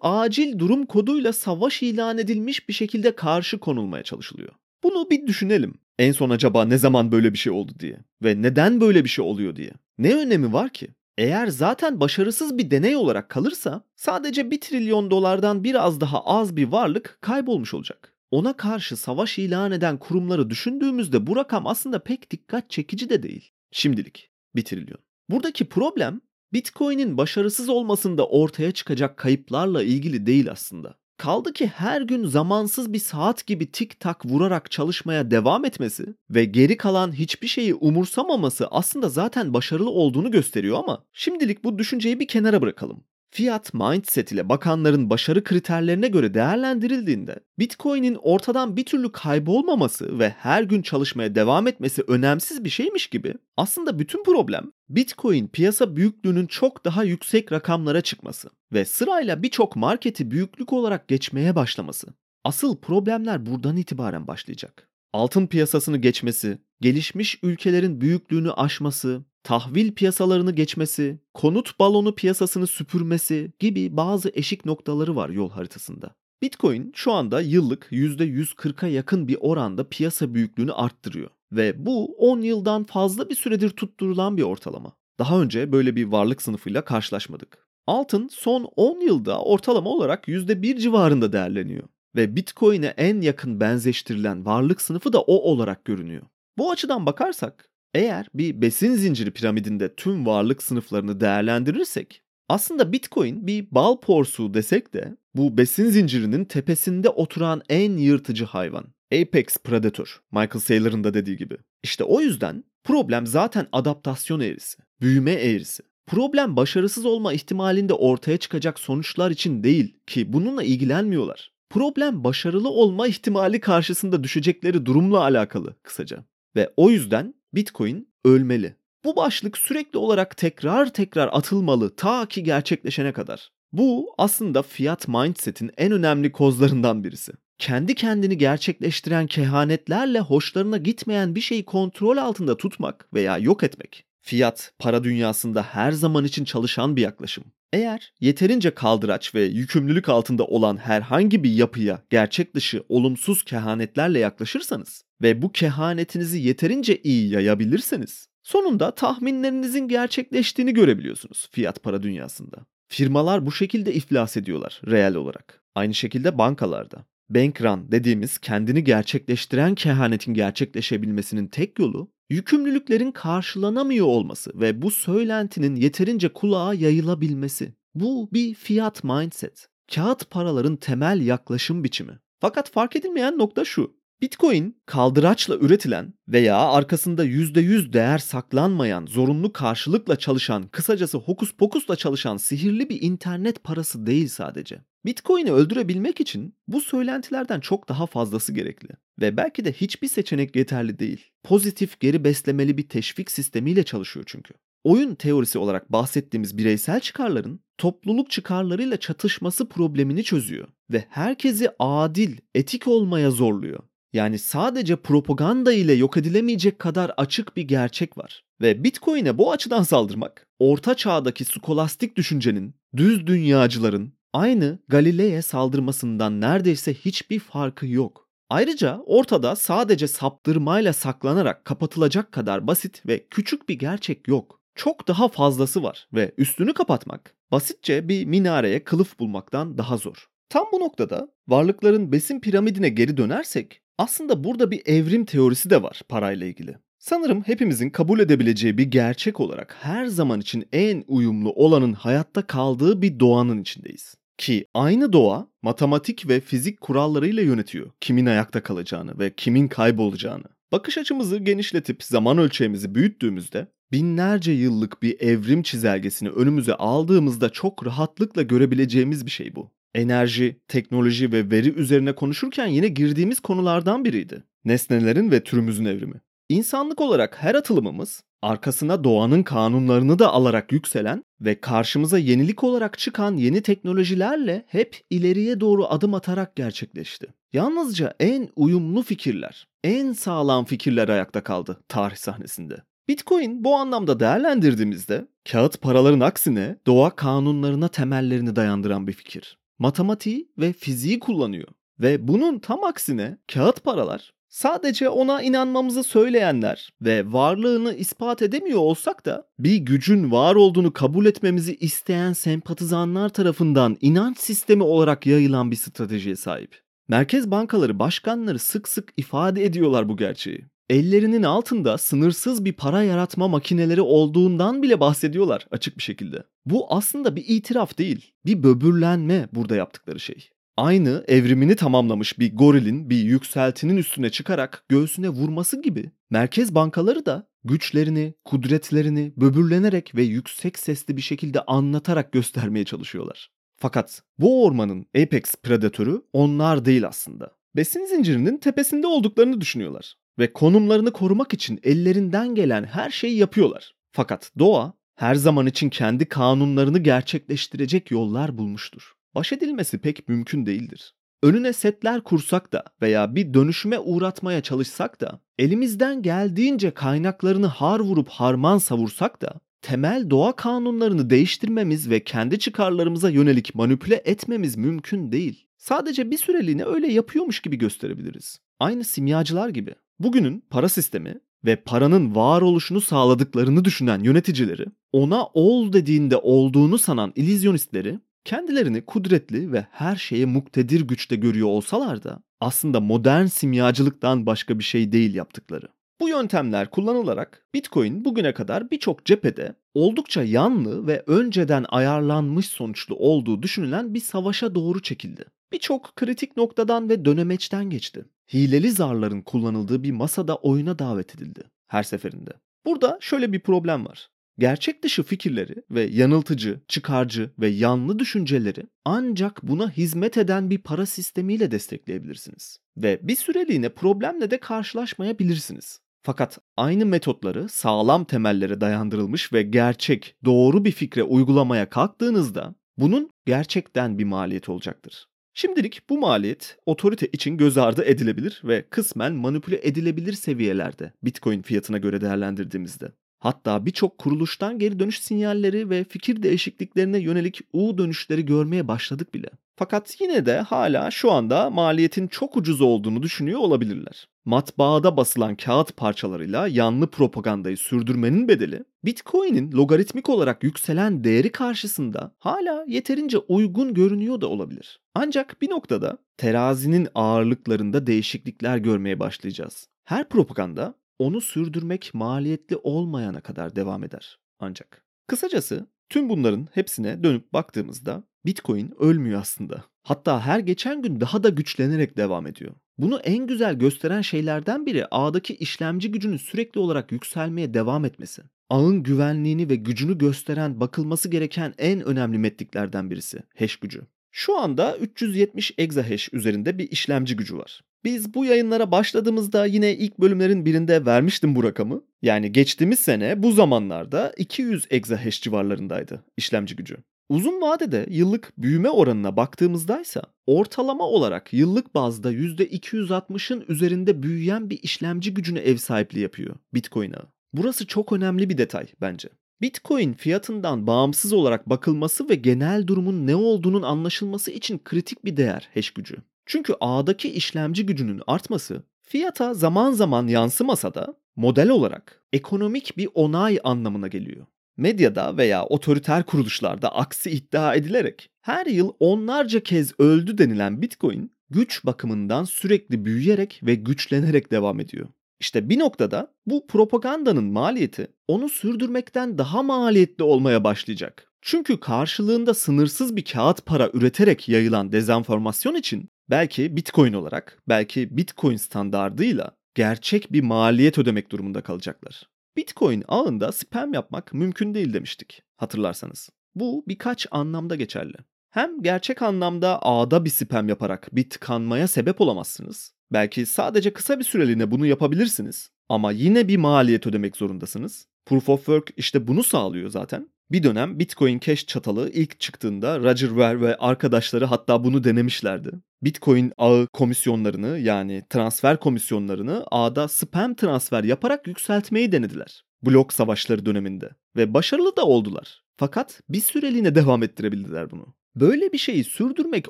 [0.00, 4.52] acil durum koduyla savaş ilan edilmiş bir şekilde karşı konulmaya çalışılıyor.
[4.82, 5.74] Bunu bir düşünelim.
[5.98, 9.24] En son acaba ne zaman böyle bir şey oldu diye ve neden böyle bir şey
[9.24, 9.72] oluyor diye.
[9.98, 10.88] Ne önemi var ki?
[11.18, 16.68] Eğer zaten başarısız bir deney olarak kalırsa sadece 1 trilyon dolardan biraz daha az bir
[16.68, 18.14] varlık kaybolmuş olacak.
[18.30, 23.52] Ona karşı savaş ilan eden kurumları düşündüğümüzde bu rakam aslında pek dikkat çekici de değil.
[23.70, 24.98] Şimdilik 1 trilyon.
[25.30, 26.20] Buradaki problem
[26.52, 31.01] Bitcoin'in başarısız olmasında ortaya çıkacak kayıplarla ilgili değil aslında.
[31.22, 36.44] Kaldı ki her gün zamansız bir saat gibi tik tak vurarak çalışmaya devam etmesi ve
[36.44, 42.28] geri kalan hiçbir şeyi umursamaması aslında zaten başarılı olduğunu gösteriyor ama şimdilik bu düşünceyi bir
[42.28, 43.04] kenara bırakalım.
[43.34, 50.62] Fiyat mindset ile bakanların başarı kriterlerine göre değerlendirildiğinde Bitcoin'in ortadan bir türlü kaybolmaması ve her
[50.62, 56.84] gün çalışmaya devam etmesi önemsiz bir şeymiş gibi aslında bütün problem Bitcoin piyasa büyüklüğünün çok
[56.84, 62.06] daha yüksek rakamlara çıkması ve sırayla birçok marketi büyüklük olarak geçmeye başlaması.
[62.44, 64.88] Asıl problemler buradan itibaren başlayacak.
[65.12, 73.96] Altın piyasasını geçmesi, gelişmiş ülkelerin büyüklüğünü aşması, tahvil piyasalarını geçmesi, konut balonu piyasasını süpürmesi gibi
[73.96, 76.14] bazı eşik noktaları var yol haritasında.
[76.42, 82.84] Bitcoin şu anda yıllık %140'a yakın bir oranda piyasa büyüklüğünü arttırıyor ve bu 10 yıldan
[82.84, 84.92] fazla bir süredir tutturulan bir ortalama.
[85.18, 87.66] Daha önce böyle bir varlık sınıfıyla karşılaşmadık.
[87.86, 94.80] Altın son 10 yılda ortalama olarak %1 civarında değerleniyor ve Bitcoin'e en yakın benzeştirilen varlık
[94.80, 96.22] sınıfı da o olarak görünüyor.
[96.58, 103.66] Bu açıdan bakarsak eğer bir besin zinciri piramidinde tüm varlık sınıflarını değerlendirirsek aslında Bitcoin bir
[103.70, 108.84] bal porsuğu desek de bu besin zincirinin tepesinde oturan en yırtıcı hayvan.
[109.12, 111.56] Apex Predator, Michael Saylor'ın da dediği gibi.
[111.82, 115.82] İşte o yüzden problem zaten adaptasyon eğrisi, büyüme eğrisi.
[116.06, 121.52] Problem başarısız olma ihtimalinde ortaya çıkacak sonuçlar için değil ki bununla ilgilenmiyorlar.
[121.70, 126.24] Problem başarılı olma ihtimali karşısında düşecekleri durumla alakalı kısaca.
[126.56, 128.76] Ve o yüzden Bitcoin ölmeli.
[129.04, 133.52] Bu başlık sürekli olarak tekrar tekrar atılmalı ta ki gerçekleşene kadar.
[133.72, 137.32] Bu aslında fiyat mindset'in en önemli kozlarından birisi.
[137.58, 144.04] Kendi kendini gerçekleştiren kehanetlerle hoşlarına gitmeyen bir şeyi kontrol altında tutmak veya yok etmek.
[144.20, 147.44] Fiyat, para dünyasında her zaman için çalışan bir yaklaşım.
[147.72, 155.04] Eğer yeterince kaldıraç ve yükümlülük altında olan herhangi bir yapıya gerçek dışı olumsuz kehanetlerle yaklaşırsanız
[155.22, 162.66] ve bu kehanetinizi yeterince iyi yayabilirseniz sonunda tahminlerinizin gerçekleştiğini görebiliyorsunuz fiyat para dünyasında.
[162.88, 165.62] Firmalar bu şekilde iflas ediyorlar reel olarak.
[165.74, 167.06] Aynı şekilde bankalarda.
[167.30, 175.76] Bank run dediğimiz kendini gerçekleştiren kehanetin gerçekleşebilmesinin tek yolu yükümlülüklerin karşılanamıyor olması ve bu söylentinin
[175.76, 177.74] yeterince kulağa yayılabilmesi.
[177.94, 179.68] Bu bir fiyat mindset.
[179.94, 182.18] Kağıt paraların temel yaklaşım biçimi.
[182.40, 184.01] Fakat fark edilmeyen nokta şu.
[184.22, 192.36] Bitcoin kaldıraçla üretilen veya arkasında %100 değer saklanmayan, zorunlu karşılıkla çalışan, kısacası hokus pokusla çalışan
[192.36, 194.78] sihirli bir internet parası değil sadece.
[195.04, 198.88] Bitcoin'i öldürebilmek için bu söylentilerden çok daha fazlası gerekli
[199.20, 201.30] ve belki de hiçbir seçenek yeterli değil.
[201.44, 204.54] Pozitif geri beslemeli bir teşvik sistemiyle çalışıyor çünkü.
[204.84, 212.88] Oyun teorisi olarak bahsettiğimiz bireysel çıkarların topluluk çıkarlarıyla çatışması problemini çözüyor ve herkesi adil, etik
[212.88, 213.82] olmaya zorluyor.
[214.12, 218.44] Yani sadece propaganda ile yok edilemeyecek kadar açık bir gerçek var.
[218.60, 226.94] Ve Bitcoin'e bu açıdan saldırmak, orta çağdaki skolastik düşüncenin, düz dünyacıların aynı Galile'ye saldırmasından neredeyse
[226.94, 228.28] hiçbir farkı yok.
[228.50, 234.60] Ayrıca ortada sadece saptırmayla saklanarak kapatılacak kadar basit ve küçük bir gerçek yok.
[234.74, 240.28] Çok daha fazlası var ve üstünü kapatmak basitçe bir minareye kılıf bulmaktan daha zor.
[240.48, 246.00] Tam bu noktada varlıkların besin piramidine geri dönersek aslında burada bir evrim teorisi de var
[246.08, 246.76] parayla ilgili.
[246.98, 253.02] Sanırım hepimizin kabul edebileceği bir gerçek olarak her zaman için en uyumlu olanın hayatta kaldığı
[253.02, 254.14] bir doğanın içindeyiz.
[254.38, 260.44] Ki aynı doğa matematik ve fizik kurallarıyla yönetiyor kimin ayakta kalacağını ve kimin kaybolacağını.
[260.72, 268.42] Bakış açımızı genişletip zaman ölçeğimizi büyüttüğümüzde binlerce yıllık bir evrim çizelgesini önümüze aldığımızda çok rahatlıkla
[268.42, 274.42] görebileceğimiz bir şey bu enerji, teknoloji ve veri üzerine konuşurken yine girdiğimiz konulardan biriydi.
[274.64, 276.20] Nesnelerin ve türümüzün evrimi.
[276.48, 283.36] İnsanlık olarak her atılımımız arkasına doğanın kanunlarını da alarak yükselen ve karşımıza yenilik olarak çıkan
[283.36, 287.26] yeni teknolojilerle hep ileriye doğru adım atarak gerçekleşti.
[287.52, 292.76] Yalnızca en uyumlu fikirler, en sağlam fikirler ayakta kaldı tarih sahnesinde.
[293.08, 299.58] Bitcoin bu anlamda değerlendirdiğimizde kağıt paraların aksine doğa kanunlarına temellerini dayandıran bir fikir.
[299.82, 301.68] Matematiği ve fiziği kullanıyor.
[302.00, 309.26] Ve bunun tam aksine kağıt paralar Sadece ona inanmamızı söyleyenler ve varlığını ispat edemiyor olsak
[309.26, 315.76] da bir gücün var olduğunu kabul etmemizi isteyen sempatizanlar tarafından inanç sistemi olarak yayılan bir
[315.76, 316.80] stratejiye sahip.
[317.08, 320.64] Merkez bankaları başkanları sık sık ifade ediyorlar bu gerçeği.
[320.92, 326.44] Ellerinin altında sınırsız bir para yaratma makineleri olduğundan bile bahsediyorlar açık bir şekilde.
[326.66, 330.50] Bu aslında bir itiraf değil, bir böbürlenme burada yaptıkları şey.
[330.76, 337.48] Aynı evrimini tamamlamış bir gorilin bir yükseltinin üstüne çıkarak göğsüne vurması gibi merkez bankaları da
[337.64, 343.50] güçlerini, kudretlerini böbürlenerek ve yüksek sesli bir şekilde anlatarak göstermeye çalışıyorlar.
[343.76, 347.50] Fakat bu ormanın apex predatörü onlar değil aslında.
[347.76, 353.94] Besin zincirinin tepesinde olduklarını düşünüyorlar ve konumlarını korumak için ellerinden gelen her şeyi yapıyorlar.
[354.12, 361.14] Fakat doğa her zaman için kendi kanunlarını gerçekleştirecek yollar bulmuştur baş edilmesi pek mümkün değildir.
[361.42, 368.28] Önüne setler kursak da veya bir dönüşüme uğratmaya çalışsak da, elimizden geldiğince kaynaklarını har vurup
[368.28, 375.66] harman savursak da, temel doğa kanunlarını değiştirmemiz ve kendi çıkarlarımıza yönelik manipüle etmemiz mümkün değil.
[375.78, 378.58] Sadece bir süreliğine öyle yapıyormuş gibi gösterebiliriz.
[378.80, 379.94] Aynı simyacılar gibi.
[380.22, 388.18] Bugünün para sistemi ve paranın varoluşunu sağladıklarını düşünen yöneticileri, ona ol dediğinde olduğunu sanan illüzyonistleri
[388.44, 394.84] Kendilerini kudretli ve her şeye muktedir güçte görüyor olsalar da aslında modern simyacılıktan başka bir
[394.84, 395.88] şey değil yaptıkları.
[396.20, 403.62] Bu yöntemler kullanılarak Bitcoin bugüne kadar birçok cephede oldukça yanlı ve önceden ayarlanmış sonuçlu olduğu
[403.62, 405.44] düşünülen bir savaşa doğru çekildi.
[405.72, 408.24] Birçok kritik noktadan ve dönemeçten geçti.
[408.52, 412.50] Hileli zarların kullanıldığı bir masada oyuna davet edildi her seferinde.
[412.86, 414.28] Burada şöyle bir problem var.
[414.58, 421.06] Gerçek dışı fikirleri ve yanıltıcı, çıkarcı ve yanlı düşünceleri ancak buna hizmet eden bir para
[421.06, 422.78] sistemiyle destekleyebilirsiniz.
[422.96, 426.00] Ve bir süreliğine problemle de karşılaşmayabilirsiniz.
[426.22, 434.18] Fakat aynı metotları sağlam temellere dayandırılmış ve gerçek, doğru bir fikre uygulamaya kalktığınızda bunun gerçekten
[434.18, 435.26] bir maliyeti olacaktır.
[435.54, 441.98] Şimdilik bu maliyet otorite için göz ardı edilebilir ve kısmen manipüle edilebilir seviyelerde Bitcoin fiyatına
[441.98, 443.12] göre değerlendirdiğimizde.
[443.38, 449.48] Hatta birçok kuruluştan geri dönüş sinyalleri ve fikir değişikliklerine yönelik U dönüşleri görmeye başladık bile.
[449.76, 454.28] Fakat yine de hala şu anda maliyetin çok ucuz olduğunu düşünüyor olabilirler.
[454.44, 462.84] Matbaada basılan kağıt parçalarıyla yanlı propagandayı sürdürmenin bedeli, Bitcoin'in logaritmik olarak yükselen değeri karşısında hala
[462.88, 465.00] yeterince uygun görünüyor da olabilir.
[465.14, 469.88] Ancak bir noktada terazinin ağırlıklarında değişiklikler görmeye başlayacağız.
[470.04, 475.04] Her propaganda onu sürdürmek maliyetli olmayana kadar devam eder ancak.
[475.26, 479.84] Kısacası tüm bunların hepsine dönüp baktığımızda Bitcoin ölmüyor aslında.
[480.02, 482.72] Hatta her geçen gün daha da güçlenerek devam ediyor.
[482.98, 488.42] Bunu en güzel gösteren şeylerden biri ağdaki işlemci gücünün sürekli olarak yükselmeye devam etmesi.
[488.70, 494.02] Ağın güvenliğini ve gücünü gösteren bakılması gereken en önemli metriklerden birisi hash gücü.
[494.30, 497.80] Şu anda 370 exahash üzerinde bir işlemci gücü var.
[498.04, 502.04] Biz bu yayınlara başladığımızda yine ilk bölümlerin birinde vermiştim bu rakamı.
[502.22, 506.96] Yani geçtiğimiz sene bu zamanlarda 200 exahash civarlarındaydı işlemci gücü.
[507.32, 515.34] Uzun vadede yıllık büyüme oranına baktığımızdaysa ortalama olarak yıllık bazda %260'ın üzerinde büyüyen bir işlemci
[515.34, 517.26] gücüne ev sahipliği yapıyor Bitcoin ağı.
[517.52, 519.28] Burası çok önemli bir detay bence.
[519.60, 525.68] Bitcoin fiyatından bağımsız olarak bakılması ve genel durumun ne olduğunun anlaşılması için kritik bir değer
[525.74, 526.16] hash gücü.
[526.46, 533.58] Çünkü ağdaki işlemci gücünün artması fiyata zaman zaman yansımasa da model olarak ekonomik bir onay
[533.64, 534.46] anlamına geliyor.
[534.76, 541.86] Medyada veya otoriter kuruluşlarda aksi iddia edilerek her yıl onlarca kez öldü denilen Bitcoin güç
[541.86, 545.08] bakımından sürekli büyüyerek ve güçlenerek devam ediyor.
[545.40, 551.32] İşte bir noktada bu propagandanın maliyeti onu sürdürmekten daha maliyetli olmaya başlayacak.
[551.42, 558.56] Çünkü karşılığında sınırsız bir kağıt para üreterek yayılan dezenformasyon için belki Bitcoin olarak, belki Bitcoin
[558.56, 562.28] standardıyla gerçek bir maliyet ödemek durumunda kalacaklar.
[562.56, 566.30] Bitcoin ağında spam yapmak mümkün değil demiştik hatırlarsanız.
[566.54, 568.16] Bu birkaç anlamda geçerli.
[568.50, 572.94] Hem gerçek anlamda ağda bir spam yaparak bir tıkanmaya sebep olamazsınız.
[573.12, 575.70] Belki sadece kısa bir süreliğine bunu yapabilirsiniz.
[575.88, 578.06] Ama yine bir maliyet ödemek zorundasınız.
[578.26, 580.28] Proof of Work işte bunu sağlıyor zaten.
[580.50, 585.70] Bir dönem Bitcoin Cash çatalı ilk çıktığında Roger Ver ve arkadaşları hatta bunu denemişlerdi.
[586.02, 592.64] Bitcoin ağı komisyonlarını yani transfer komisyonlarını ağda spam transfer yaparak yükseltmeyi denediler.
[592.82, 595.62] Blok savaşları döneminde ve başarılı da oldular.
[595.76, 598.14] Fakat bir süreliğine devam ettirebildiler bunu.
[598.36, 599.66] Böyle bir şeyi sürdürmek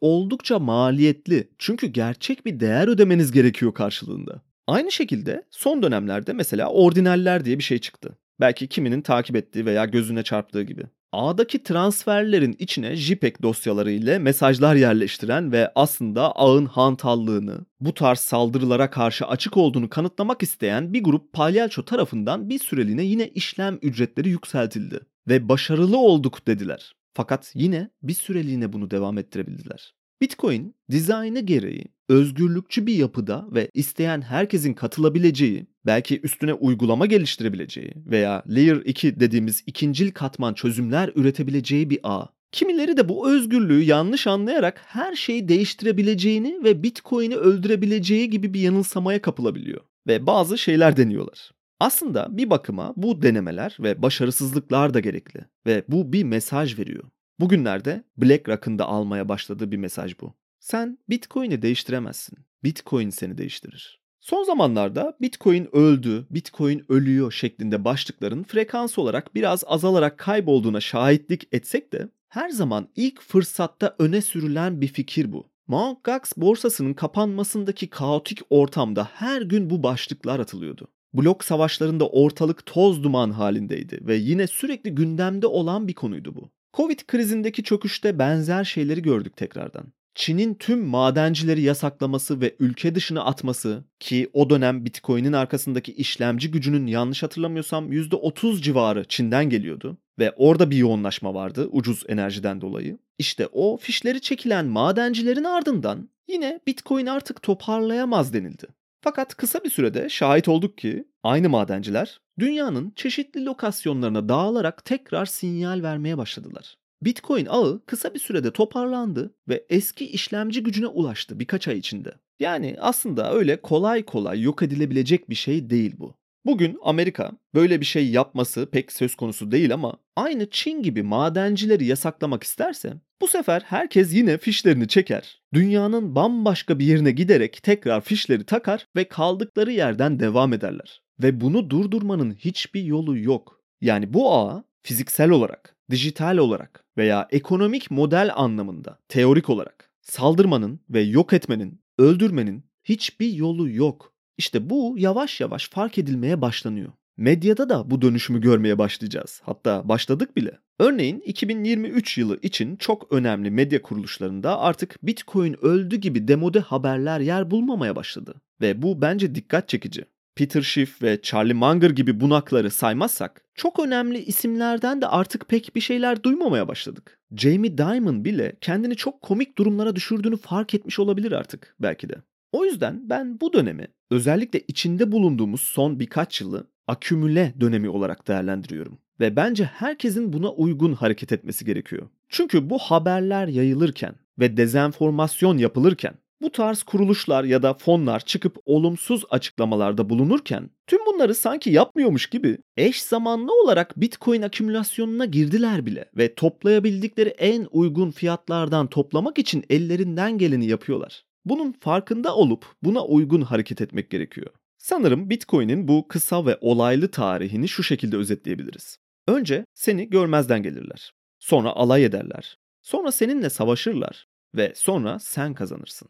[0.00, 1.50] oldukça maliyetli.
[1.58, 4.42] Çünkü gerçek bir değer ödemeniz gerekiyor karşılığında.
[4.66, 8.18] Aynı şekilde son dönemlerde mesela ordinaller diye bir şey çıktı.
[8.40, 10.82] Belki kiminin takip ettiği veya gözüne çarptığı gibi.
[11.12, 18.90] Ağdaki transferlerin içine JPEG dosyaları ile mesajlar yerleştiren ve aslında ağın hantallığını, bu tarz saldırılara
[18.90, 25.00] karşı açık olduğunu kanıtlamak isteyen bir grup palyaço tarafından bir süreliğine yine işlem ücretleri yükseltildi
[25.28, 26.92] ve başarılı olduk dediler.
[27.14, 29.94] Fakat yine bir süreliğine bunu devam ettirebildiler.
[30.20, 38.42] Bitcoin dizaynı gereği özgürlükçü bir yapıda ve isteyen herkesin katılabileceği, belki üstüne uygulama geliştirebileceği veya
[38.46, 42.26] Layer 2 dediğimiz ikincil katman çözümler üretebileceği bir ağ.
[42.52, 49.22] Kimileri de bu özgürlüğü yanlış anlayarak her şeyi değiştirebileceğini ve Bitcoin'i öldürebileceği gibi bir yanılsamaya
[49.22, 51.50] kapılabiliyor ve bazı şeyler deniyorlar.
[51.80, 57.04] Aslında bir bakıma bu denemeler ve başarısızlıklar da gerekli ve bu bir mesaj veriyor.
[57.40, 60.34] Bugünlerde BlackRock'ın da almaya başladığı bir mesaj bu.
[60.60, 62.38] Sen Bitcoin'i değiştiremezsin.
[62.64, 64.00] Bitcoin seni değiştirir.
[64.20, 71.92] Son zamanlarda Bitcoin öldü, Bitcoin ölüyor şeklinde başlıkların frekans olarak biraz azalarak kaybolduğuna şahitlik etsek
[71.92, 75.46] de her zaman ilk fırsatta öne sürülen bir fikir bu.
[75.68, 76.04] Mt.
[76.04, 80.88] Gox borsasının kapanmasındaki kaotik ortamda her gün bu başlıklar atılıyordu.
[81.14, 86.50] Blok savaşlarında ortalık toz duman halindeydi ve yine sürekli gündemde olan bir konuydu bu.
[86.74, 89.92] Covid krizindeki çöküşte benzer şeyleri gördük tekrardan.
[90.14, 96.86] Çin'in tüm madencileri yasaklaması ve ülke dışına atması ki o dönem Bitcoin'in arkasındaki işlemci gücünün
[96.86, 102.98] yanlış hatırlamıyorsam %30 civarı Çin'den geliyordu ve orada bir yoğunlaşma vardı ucuz enerjiden dolayı.
[103.18, 108.66] İşte o fişleri çekilen madencilerin ardından yine Bitcoin artık toparlayamaz denildi.
[109.00, 115.82] Fakat kısa bir sürede şahit olduk ki aynı madenciler dünyanın çeşitli lokasyonlarına dağılarak tekrar sinyal
[115.82, 116.78] vermeye başladılar.
[117.02, 122.14] Bitcoin ağı kısa bir sürede toparlandı ve eski işlemci gücüne ulaştı birkaç ay içinde.
[122.40, 126.17] Yani aslında öyle kolay kolay yok edilebilecek bir şey değil bu.
[126.46, 131.84] Bugün Amerika böyle bir şey yapması pek söz konusu değil ama aynı Çin gibi madencileri
[131.84, 135.40] yasaklamak isterse bu sefer herkes yine fişlerini çeker.
[135.54, 141.02] Dünyanın bambaşka bir yerine giderek tekrar fişleri takar ve kaldıkları yerden devam ederler.
[141.22, 143.60] Ve bunu durdurmanın hiçbir yolu yok.
[143.80, 151.00] Yani bu ağ fiziksel olarak, dijital olarak veya ekonomik model anlamında teorik olarak saldırmanın ve
[151.00, 154.14] yok etmenin, öldürmenin hiçbir yolu yok.
[154.38, 156.92] İşte bu yavaş yavaş fark edilmeye başlanıyor.
[157.16, 159.40] Medyada da bu dönüşümü görmeye başlayacağız.
[159.44, 160.58] Hatta başladık bile.
[160.78, 167.50] Örneğin 2023 yılı için çok önemli medya kuruluşlarında artık Bitcoin öldü gibi demode haberler yer
[167.50, 168.34] bulmamaya başladı.
[168.60, 170.04] Ve bu bence dikkat çekici.
[170.36, 175.80] Peter Schiff ve Charlie Munger gibi bunakları saymazsak çok önemli isimlerden de artık pek bir
[175.80, 177.18] şeyler duymamaya başladık.
[177.36, 182.14] Jamie Dimon bile kendini çok komik durumlara düşürdüğünü fark etmiş olabilir artık belki de.
[182.52, 188.98] O yüzden ben bu dönemi özellikle içinde bulunduğumuz son birkaç yılı akümüle dönemi olarak değerlendiriyorum.
[189.20, 192.08] Ve bence herkesin buna uygun hareket etmesi gerekiyor.
[192.28, 199.24] Çünkü bu haberler yayılırken ve dezenformasyon yapılırken bu tarz kuruluşlar ya da fonlar çıkıp olumsuz
[199.30, 206.34] açıklamalarda bulunurken tüm bunları sanki yapmıyormuş gibi eş zamanlı olarak Bitcoin akümülasyonuna girdiler bile ve
[206.34, 211.27] toplayabildikleri en uygun fiyatlardan toplamak için ellerinden geleni yapıyorlar.
[211.48, 214.50] Bunun farkında olup buna uygun hareket etmek gerekiyor.
[214.78, 218.98] Sanırım Bitcoin'in bu kısa ve olaylı tarihini şu şekilde özetleyebiliriz.
[219.28, 221.12] Önce seni görmezden gelirler.
[221.38, 222.58] Sonra alay ederler.
[222.82, 226.08] Sonra seninle savaşırlar ve sonra sen kazanırsın.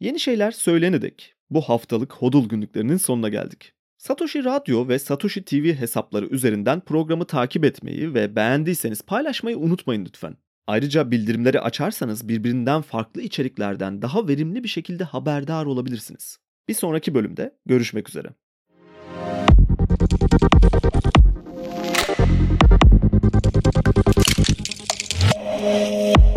[0.00, 1.34] Yeni şeyler söylenedik.
[1.50, 3.72] Bu haftalık hodul günlüklerinin sonuna geldik.
[3.98, 10.36] Satoshi Radyo ve Satoshi TV hesapları üzerinden programı takip etmeyi ve beğendiyseniz paylaşmayı unutmayın lütfen.
[10.66, 16.38] Ayrıca bildirimleri açarsanız birbirinden farklı içeriklerden daha verimli bir şekilde haberdar olabilirsiniz.
[16.68, 18.28] Bir sonraki bölümde görüşmek üzere.
[25.66, 26.35] Música